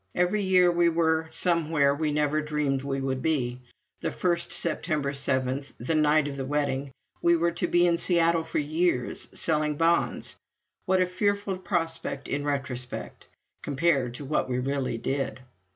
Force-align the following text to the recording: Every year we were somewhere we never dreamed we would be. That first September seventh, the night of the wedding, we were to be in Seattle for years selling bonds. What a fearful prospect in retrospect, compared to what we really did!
Every 0.15 0.41
year 0.41 0.71
we 0.71 0.89
were 0.89 1.27
somewhere 1.29 1.93
we 1.93 2.09
never 2.11 2.41
dreamed 2.41 2.81
we 2.81 2.99
would 3.01 3.21
be. 3.21 3.59
That 3.99 4.13
first 4.13 4.51
September 4.51 5.13
seventh, 5.13 5.73
the 5.77 5.93
night 5.93 6.27
of 6.27 6.37
the 6.37 6.43
wedding, 6.45 6.91
we 7.21 7.35
were 7.37 7.51
to 7.51 7.67
be 7.67 7.85
in 7.85 7.99
Seattle 7.99 8.41
for 8.43 8.57
years 8.57 9.27
selling 9.39 9.75
bonds. 9.77 10.37
What 10.87 11.03
a 11.03 11.05
fearful 11.05 11.59
prospect 11.59 12.27
in 12.27 12.43
retrospect, 12.45 13.27
compared 13.61 14.15
to 14.15 14.25
what 14.25 14.49
we 14.49 14.57
really 14.57 14.97
did! 14.97 15.39